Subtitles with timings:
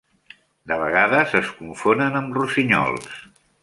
[0.71, 3.19] De vegades es confonen amb rossinyols.